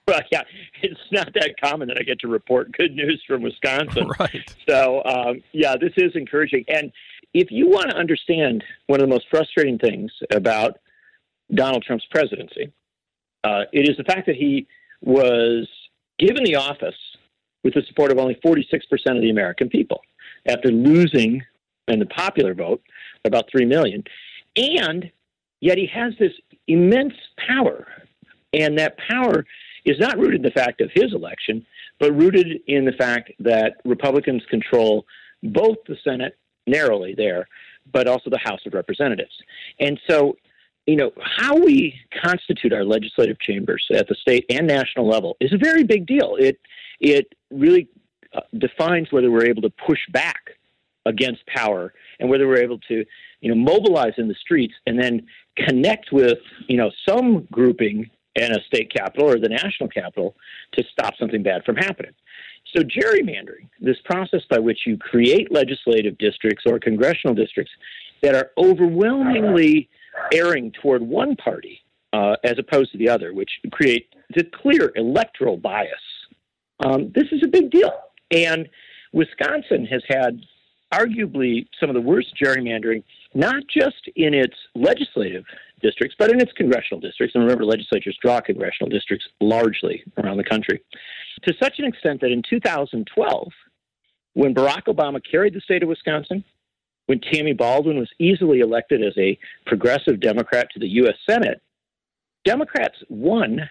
[0.09, 0.43] Well, yeah,
[0.83, 4.09] it's not that common that I get to report good news from Wisconsin.
[4.19, 4.55] Right.
[4.69, 6.65] So, um, yeah, this is encouraging.
[6.67, 6.93] And
[7.35, 10.79] if you want to understand one of the most frustrating things about
[11.55, 12.73] Donald Trump's presidency,
[13.45, 14.67] uh, it is the fact that he
[15.03, 15.69] was
[16.19, 16.97] given the office
[17.65, 18.65] with the support of only 46%
[19.07, 20.01] of the American people
[20.49, 21.43] after losing
[21.89, 22.83] in the popular vote
[23.25, 24.03] about 3 million.
[24.57, 25.11] And
[25.61, 26.33] yet he has this
[26.69, 27.15] immense
[27.49, 27.87] power.
[28.53, 29.47] And that power
[29.85, 31.65] is not rooted in the fact of his election,
[31.99, 35.05] but rooted in the fact that Republicans control
[35.43, 37.49] both the Senate narrowly there,
[37.93, 39.35] but also the House of Representatives.
[39.81, 40.37] And so,
[40.87, 45.53] you know, how we constitute our legislative chambers at the state and national level is
[45.53, 46.37] a very big deal.
[46.39, 46.59] It
[47.01, 47.89] it really
[48.35, 50.57] uh, defines whether we're able to push back
[51.07, 53.05] against power and whether we're able to,
[53.41, 58.53] you know, mobilize in the streets and then connect with, you know, some grouping in
[58.53, 60.35] a state capital or the national capital
[60.73, 62.13] to stop something bad from happening.
[62.75, 67.73] So, gerrymandering, this process by which you create legislative districts or congressional districts
[68.23, 69.89] that are overwhelmingly
[70.33, 75.57] erring toward one party uh, as opposed to the other, which create the clear electoral
[75.57, 75.91] bias.
[76.85, 77.93] Um, this is a big deal.
[78.31, 78.69] And
[79.13, 80.41] Wisconsin has had
[80.93, 83.03] arguably some of the worst gerrymandering,
[83.35, 85.45] not just in its legislative
[85.83, 87.35] districts, but in its congressional districts.
[87.35, 90.83] And remember, legislatures draw congressional districts largely around the country.
[91.45, 93.49] To such an extent that in 2012,
[94.35, 96.45] when Barack Obama carried the state of Wisconsin,
[97.07, 101.17] when Tammy Baldwin was easily elected as a progressive Democrat to the U.S.
[101.29, 101.61] Senate,
[102.45, 103.69] Democrats won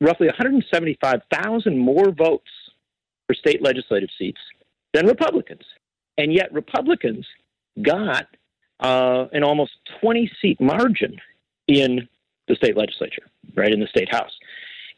[0.00, 2.50] roughly 175,000 more votes
[3.26, 4.40] for state legislative seats
[4.92, 5.62] than Republicans.
[6.16, 7.26] And yet, Republicans
[7.82, 8.26] got
[8.80, 11.16] uh, an almost 20 seat margin
[11.66, 12.08] in
[12.46, 13.22] the state legislature,
[13.54, 14.32] right, in the state house.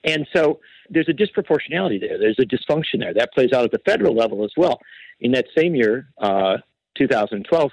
[0.05, 2.19] And so there's a disproportionality there.
[2.19, 3.13] There's a dysfunction there.
[3.15, 4.81] That plays out at the federal level as well.
[5.21, 6.59] In that same year, uh,
[6.97, 7.71] 2012,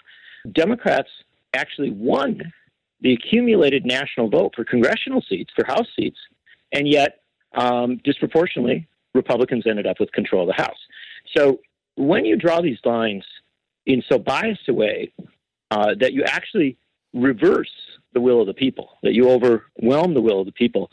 [0.51, 1.09] Democrats
[1.53, 2.41] actually won
[3.01, 6.17] the accumulated national vote for congressional seats, for House seats,
[6.73, 7.21] and yet
[7.55, 10.77] um, disproportionately, Republicans ended up with control of the House.
[11.35, 11.59] So
[11.95, 13.23] when you draw these lines
[13.85, 15.11] in so biased a way
[15.71, 16.77] uh, that you actually
[17.13, 17.71] reverse
[18.13, 20.89] the will of the people, that you overwhelm the will of the people,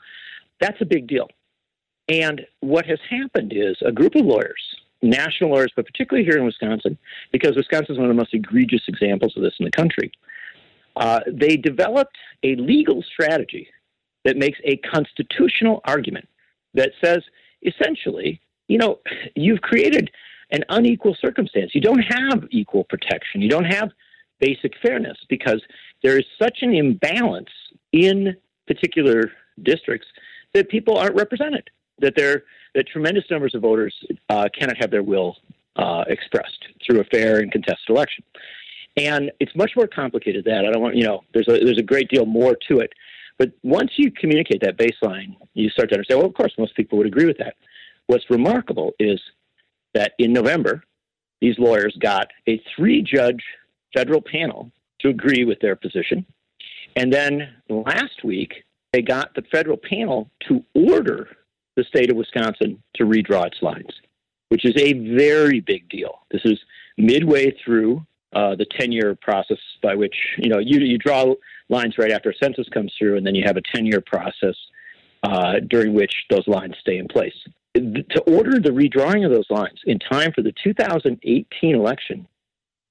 [0.61, 1.29] that's a big deal.
[2.09, 4.63] And what has happened is a group of lawyers,
[5.03, 6.99] national lawyers, but particularly here in Wisconsin,
[7.33, 10.13] because Wisconsin is one of the most egregious examples of this in the country,
[10.97, 13.69] uh, they developed a legal strategy
[14.25, 16.29] that makes a constitutional argument
[16.75, 17.23] that says
[17.63, 19.01] essentially, you know,
[19.35, 20.11] you've created
[20.51, 21.75] an unequal circumstance.
[21.75, 23.41] You don't have equal protection.
[23.41, 23.91] You don't have
[24.41, 25.63] basic fairness because
[26.03, 27.49] there is such an imbalance
[27.93, 29.31] in particular
[29.63, 30.07] districts
[30.53, 31.69] that people aren't represented.
[32.01, 32.45] That there
[32.75, 33.95] that tremendous numbers of voters
[34.29, 35.37] uh, cannot have their will
[35.77, 38.25] uh, expressed through a fair and contested election.
[38.97, 40.65] And it's much more complicated than that.
[40.67, 41.23] I don't want you know.
[41.33, 42.93] There's a there's a great deal more to it.
[43.39, 46.21] But once you communicate that baseline, you start to understand.
[46.21, 47.55] Well, of course, most people would agree with that.
[48.07, 49.21] What's remarkable is
[49.95, 50.85] that in November,
[51.41, 53.43] these lawyers got a three judge
[53.95, 56.25] federal panel to agree with their position.
[56.97, 61.29] And then last week, they got the federal panel to order
[61.77, 63.91] the state of Wisconsin to redraw its lines,
[64.49, 66.21] which is a very big deal.
[66.31, 66.59] This is
[66.97, 71.35] midway through uh, the 10 year process by which, you know, you, you draw
[71.69, 74.55] lines right after a census comes through, and then you have a 10 year process
[75.25, 77.35] uh, during which those lines stay in place
[77.75, 82.27] to order the redrawing of those lines in time for the 2018 election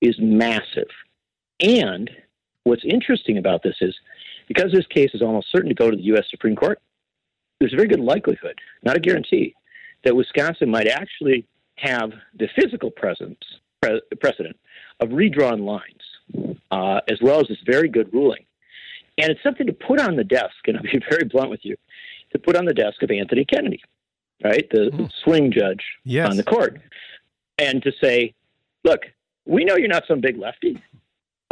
[0.02, 0.90] is massive.
[1.64, 2.12] And
[2.64, 3.96] what's interesting about this is
[4.48, 6.26] because this case is almost certain to go to the U.S.
[6.30, 6.80] Supreme Court,
[7.60, 9.56] there's a very good likelihood, not a guarantee,
[10.04, 11.48] that Wisconsin might actually
[11.78, 13.40] have the physical presence
[13.82, 14.58] pre- precedent
[15.00, 18.46] of redrawn lines, uh, as well as this very good ruling.
[19.18, 21.78] And it's something to put on the desk, and I'll be very blunt with you,
[22.34, 23.82] to put on the desk of Anthony Kennedy,
[24.44, 25.12] right, the mm.
[25.24, 26.30] swing judge yes.
[26.30, 26.82] on the court,
[27.58, 28.34] and to say,
[28.84, 29.02] look,
[29.46, 30.82] we know you're not some big lefty,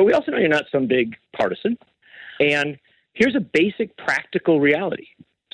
[0.01, 1.77] but we also know you're not some big partisan.
[2.39, 2.79] And
[3.13, 5.05] here's a basic practical reality,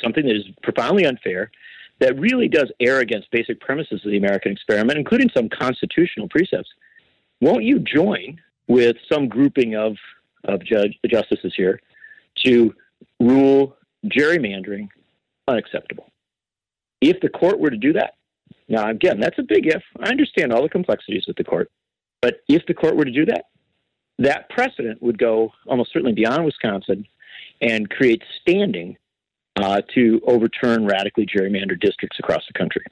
[0.02, 1.52] something that is profoundly unfair,
[2.00, 6.70] that really does err against basic premises of the American experiment, including some constitutional precepts.
[7.42, 8.40] Won't you join
[8.70, 9.98] with some grouping of,
[10.46, 11.82] of judge, justices here
[12.46, 12.74] to
[13.20, 13.76] rule
[14.06, 14.88] gerrymandering
[15.50, 16.10] unacceptable?
[17.02, 18.14] If the court were to do that,
[18.70, 19.84] now again, that's a big if.
[20.02, 21.70] I understand all the complexities with the court,
[22.22, 23.48] but if the court were to do that,
[24.20, 27.06] that precedent would go almost certainly beyond Wisconsin
[27.62, 28.98] and create standing
[29.56, 32.84] uh, to overturn radically gerrymandered districts across the country.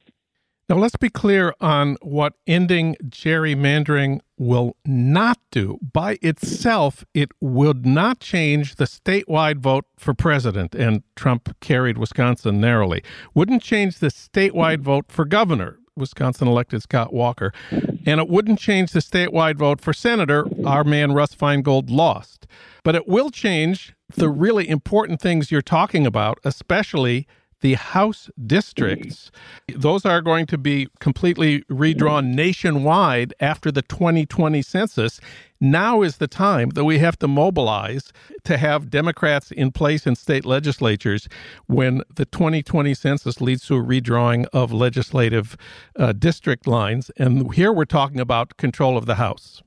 [0.68, 5.78] Now, let's be clear on what ending gerrymandering will not do.
[5.94, 12.60] By itself, it would not change the statewide vote for president, and Trump carried Wisconsin
[12.60, 13.04] narrowly.
[13.36, 15.78] Wouldn't change the statewide vote for governor.
[15.98, 17.54] Wisconsin elected Scott Walker.
[17.72, 20.46] And it wouldn't change the statewide vote for senator.
[20.66, 22.48] Our man Russ Feingold lost.
[22.84, 27.28] But it will change the really important things you're talking about, especially
[27.66, 29.32] the House districts.
[29.76, 35.20] Those are going to be completely redrawn nationwide after the 2020 census.
[35.60, 38.14] Now is the time that we have to mobilize
[38.44, 41.28] to have Democrats in place in state legislatures
[41.66, 45.58] when the 2020 census leads to a redrawing of legislative
[45.98, 47.10] uh, district lines.
[47.18, 49.64] And here we're talking about control of the House.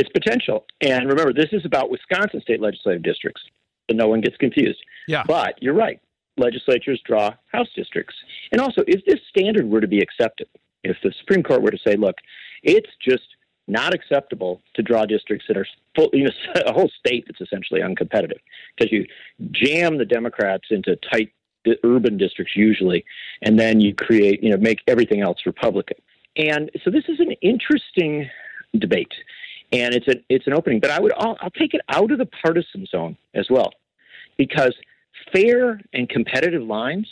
[0.00, 0.64] It's potential.
[0.80, 3.42] And remember, this is about Wisconsin state legislative districts,
[3.88, 4.80] so no one gets confused.
[5.06, 5.22] Yeah.
[5.24, 6.00] But you're right
[6.38, 8.14] legislatures draw House districts.
[8.52, 10.48] And also, if this standard were to be accepted,
[10.84, 12.16] if the Supreme Court were to say, look,
[12.62, 13.24] it's just
[13.66, 16.30] not acceptable to draw districts that are full, you know,
[16.66, 18.38] a whole state that's essentially uncompetitive
[18.76, 19.06] because you
[19.50, 21.32] jam the Democrats into tight
[21.84, 23.04] urban districts usually,
[23.42, 25.98] and then you create, you know, make everything else Republican.
[26.36, 28.28] And so this is an interesting
[28.78, 29.12] debate,
[29.72, 30.80] and it's an it's an opening.
[30.80, 33.72] But I would I'll, I'll take it out of the partisan zone as well,
[34.36, 34.74] because
[35.32, 37.06] fair and competitive lines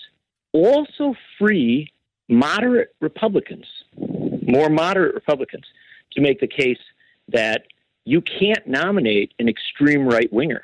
[0.52, 1.90] also free
[2.28, 3.66] moderate Republicans,
[4.46, 5.64] more moderate Republicans,
[6.12, 6.78] to make the case
[7.28, 7.66] that
[8.04, 10.62] you can't nominate an extreme right winger.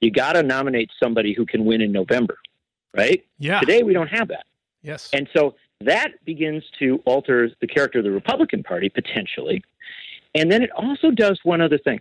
[0.00, 2.38] You got to nominate somebody who can win in November,
[2.94, 3.24] right?
[3.38, 3.60] Yeah.
[3.60, 4.44] Today we don't have that.
[4.82, 5.10] Yes.
[5.12, 9.62] And so that begins to alter the character of the Republican Party potentially.
[10.34, 12.00] And then it also does one other thing.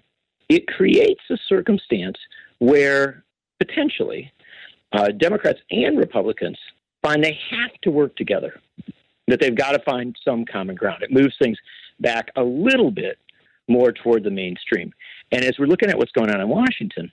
[0.50, 2.18] It creates a circumstance
[2.60, 3.24] where
[3.60, 4.32] potentially
[4.94, 6.58] uh, Democrats and Republicans
[7.02, 8.60] find they have to work together,
[9.28, 11.04] that they've got to find some common ground.
[11.04, 11.58] It moves things
[12.00, 13.18] back a little bit
[13.68, 14.94] more toward the mainstream.
[15.32, 17.12] And as we're looking at what's going on in Washington,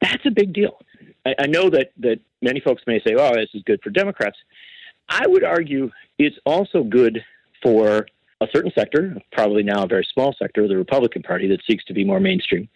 [0.00, 0.78] that's a big deal.
[1.24, 4.36] I, I know that, that many folks may say, oh, this is good for Democrats.
[5.08, 7.24] I would argue it's also good
[7.62, 8.06] for
[8.40, 11.94] a certain sector, probably now a very small sector the Republican Party that seeks to
[11.94, 12.68] be more mainstream,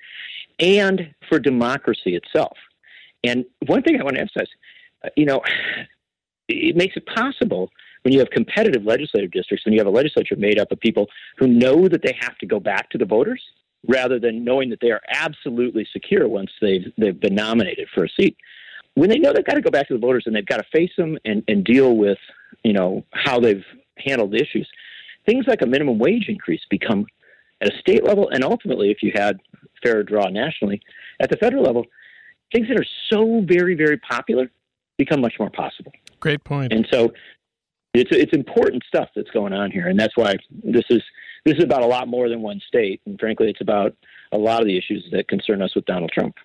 [0.61, 2.57] and for democracy itself.
[3.27, 4.49] And one thing I want to emphasize,
[5.05, 5.43] uh, you know,
[6.49, 7.71] it makes it possible
[8.03, 11.09] when you have competitive legislative districts, when you have a legislature made up of people
[11.39, 13.43] who know that they have to go back to the voters
[13.89, 18.09] rather than knowing that they are absolutely secure once they've they've been nominated for a
[18.09, 18.37] seat.
[18.95, 20.65] When they know they've got to go back to the voters and they've got to
[20.73, 22.19] face them and, and deal with,
[22.65, 23.65] you know, how they've
[23.99, 24.69] handled the issues,
[25.27, 27.07] things like a minimum wage increase become
[27.61, 29.39] at a state level and ultimately if you had
[29.83, 30.81] fair draw nationally,
[31.21, 31.85] at the federal level,
[32.53, 34.51] things that are so very, very popular
[34.99, 35.93] become much more possible.
[36.21, 36.73] Great point.
[36.73, 37.13] And so
[37.95, 40.35] it's it's important stuff that's going on here, and that's why
[40.65, 41.03] this is
[41.45, 43.95] this is about a lot more than one state, and frankly, it's about
[44.33, 46.37] a lot of the issues that concern us with Donald Trump.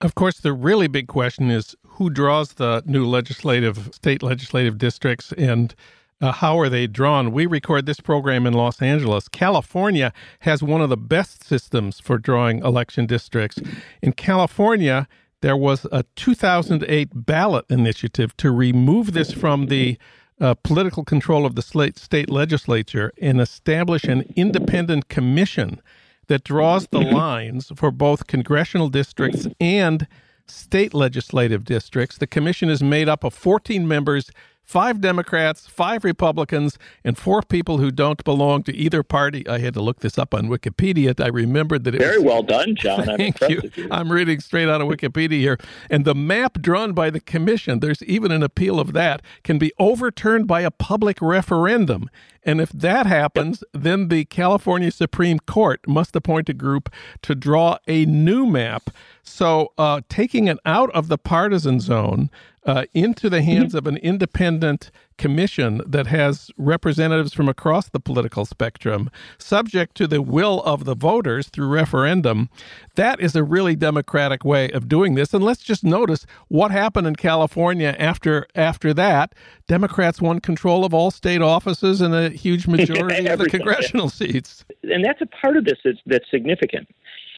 [0.00, 5.32] Of course, the really big question is who draws the new legislative state legislative districts
[5.32, 5.74] and
[6.20, 7.32] uh, how are they drawn?
[7.32, 9.28] We record this program in Los Angeles.
[9.28, 13.58] California has one of the best systems for drawing election districts.
[14.00, 15.08] In California,
[15.44, 19.98] there was a 2008 ballot initiative to remove this from the
[20.40, 25.82] uh, political control of the state legislature and establish an independent commission
[26.28, 30.08] that draws the lines for both congressional districts and
[30.46, 32.16] state legislative districts.
[32.16, 34.30] The commission is made up of 14 members,
[34.64, 39.46] five Democrats, five Republicans, and four people who don't belong to either party.
[39.48, 41.18] I had to look this up on Wikipedia.
[41.22, 43.08] I remembered that it very was, well done, Jon.
[43.08, 43.70] I'm Thank you.
[43.76, 43.88] you.
[43.90, 45.58] I'm reading straight out of Wikipedia here.
[45.90, 49.72] And the map drawn by the commission, there's even an appeal of that, can be
[49.78, 52.08] overturned by a public referendum.
[52.44, 56.92] And if that happens, then the California Supreme Court must appoint a group
[57.22, 58.90] to draw a new map.
[59.22, 62.30] So, uh, taking it out of the partisan zone
[62.66, 63.78] uh, into the hands mm-hmm.
[63.78, 70.20] of an independent commission that has representatives from across the political spectrum, subject to the
[70.20, 72.48] will of the voters through referendum,
[72.96, 75.32] that is a really democratic way of doing this.
[75.32, 79.34] And let's just notice what happened in California after after that.
[79.66, 84.64] Democrats won control of all state offices and a huge majority of the congressional seats.
[84.82, 86.88] And that's a part of this that's, that's significant.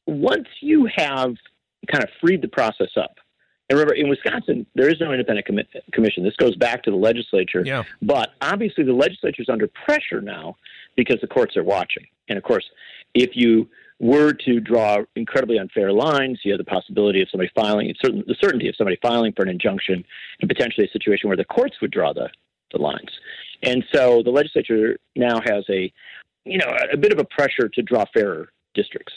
[0.07, 1.35] Once you have
[1.91, 3.17] kind of freed the process up,
[3.69, 6.23] and remember, in Wisconsin, there is no independent com- commission.
[6.23, 7.63] This goes back to the legislature.
[7.65, 7.83] Yeah.
[8.01, 10.57] But obviously, the legislature is under pressure now
[10.97, 12.07] because the courts are watching.
[12.29, 12.65] And of course,
[13.15, 17.93] if you were to draw incredibly unfair lines, you have the possibility of somebody filing,
[18.01, 20.05] certain, the certainty of somebody filing for an injunction,
[20.41, 22.29] and potentially a situation where the courts would draw the,
[22.73, 23.11] the lines.
[23.63, 25.93] And so the legislature now has a,
[26.45, 29.15] you know, a bit of a pressure to draw fairer districts.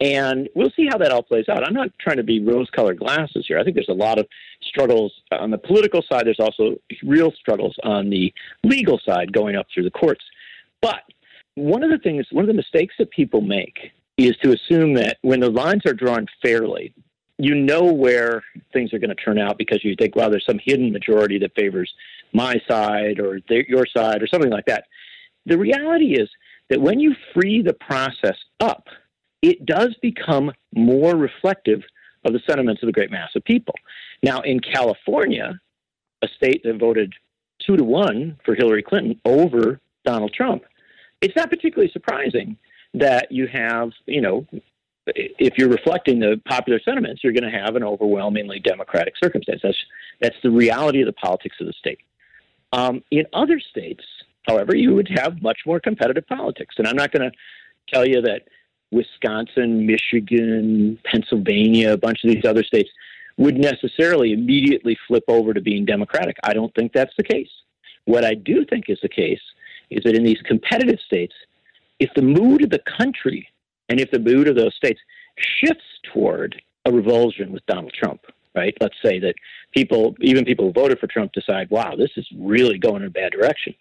[0.00, 1.66] And we'll see how that all plays out.
[1.66, 3.58] I'm not trying to be rose colored glasses here.
[3.58, 4.26] I think there's a lot of
[4.62, 6.26] struggles on the political side.
[6.26, 8.32] There's also real struggles on the
[8.64, 10.24] legal side going up through the courts.
[10.80, 11.02] But
[11.54, 15.18] one of the things, one of the mistakes that people make is to assume that
[15.20, 16.94] when the lines are drawn fairly,
[17.36, 18.42] you know where
[18.72, 21.52] things are going to turn out because you think, well, there's some hidden majority that
[21.54, 21.92] favors
[22.32, 24.84] my side or your side or something like that.
[25.46, 26.28] The reality is
[26.68, 28.86] that when you free the process up,
[29.42, 31.82] it does become more reflective
[32.24, 33.74] of the sentiments of the great mass of people.
[34.22, 35.58] Now, in California,
[36.22, 37.12] a state that voted
[37.64, 40.64] two to one for Hillary Clinton over Donald Trump,
[41.20, 42.56] it's not particularly surprising
[42.94, 44.46] that you have, you know,
[45.06, 49.60] if you're reflecting the popular sentiments, you're going to have an overwhelmingly democratic circumstance.
[49.62, 49.78] That's
[50.20, 51.98] that's the reality of the politics of the state.
[52.72, 54.04] Um, in other states,
[54.46, 57.36] however, you would have much more competitive politics, and I'm not going to
[57.92, 58.42] tell you that
[58.90, 62.90] Wisconsin, Michigan, Pennsylvania, a bunch of these other states
[63.36, 66.36] would necessarily immediately flip over to being Democratic.
[66.44, 67.50] I don't think that's the case.
[68.04, 69.40] What I do think is the case
[69.90, 71.34] is that in these competitive states,
[71.98, 73.48] if the mood of the country
[73.88, 75.00] and if the mood of those states
[75.36, 78.20] shifts toward a revulsion with Donald Trump,
[78.54, 78.76] right?
[78.80, 79.34] Let's say that
[79.72, 83.10] people, even people who voted for Trump, decide, wow, this is really going in a
[83.10, 83.74] bad direction.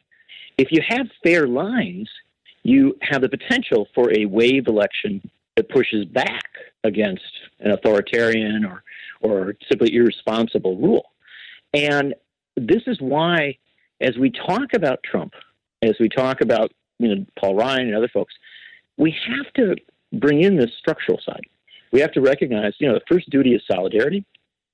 [0.57, 2.09] If you have fair lines,
[2.63, 5.21] you have the potential for a wave election
[5.55, 6.45] that pushes back
[6.83, 7.23] against
[7.59, 8.83] an authoritarian or,
[9.21, 11.05] or simply irresponsible rule.
[11.73, 12.13] And
[12.55, 13.57] this is why,
[14.01, 15.33] as we talk about Trump,
[15.81, 18.33] as we talk about you know, Paul Ryan and other folks,
[18.97, 19.75] we have to
[20.13, 21.45] bring in this structural side.
[21.91, 24.25] We have to recognize, you know, the first duty is solidarity.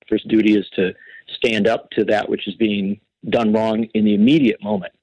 [0.09, 0.93] First duty is to
[1.37, 4.93] stand up to that which is being done wrong in the immediate moment.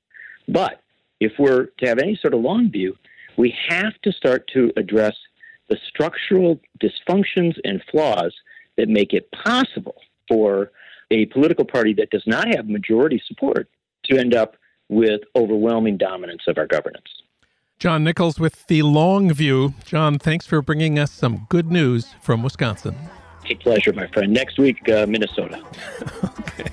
[0.48, 0.81] But
[1.22, 2.96] if we're to have any sort of long view,
[3.36, 5.14] we have to start to address
[5.68, 8.34] the structural dysfunctions and flaws
[8.76, 9.96] that make it possible
[10.28, 10.72] for
[11.10, 13.68] a political party that does not have majority support
[14.04, 14.56] to end up
[14.88, 17.06] with overwhelming dominance of our governance.
[17.78, 19.74] John Nichols with the long view.
[19.84, 22.94] John, thanks for bringing us some good news from Wisconsin.
[23.48, 24.32] A pleasure, my friend.
[24.32, 25.62] Next week, uh, Minnesota.
[26.24, 26.70] okay.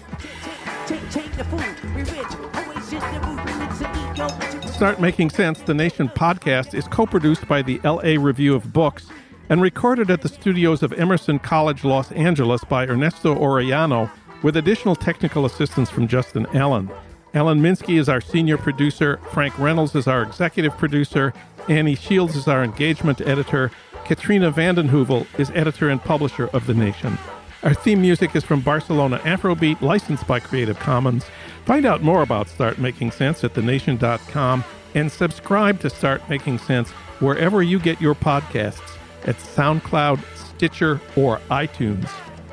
[4.79, 9.07] Start Making Sense, the Nation podcast, is co produced by the LA Review of Books
[9.49, 14.09] and recorded at the studios of Emerson College Los Angeles by Ernesto Orellano
[14.41, 16.89] with additional technical assistance from Justin Allen.
[17.33, 21.33] Alan Minsky is our senior producer, Frank Reynolds is our executive producer,
[21.67, 23.71] Annie Shields is our engagement editor,
[24.05, 27.17] Katrina vanden Heuvel is editor and publisher of The Nation.
[27.63, 31.25] Our theme music is from Barcelona Afrobeat, licensed by Creative Commons.
[31.69, 34.63] Find out more about Start Making Sense at thenation.com
[34.95, 36.89] and subscribe to Start Making Sense
[37.19, 42.09] wherever you get your podcasts at SoundCloud, Stitcher, or iTunes.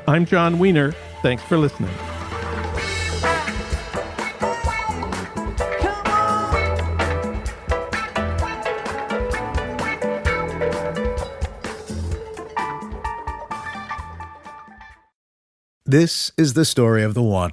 [0.06, 0.92] I'm Jon Wiener.
[1.22, 1.88] Thanks for listening.
[15.86, 17.52] This is the story of the one.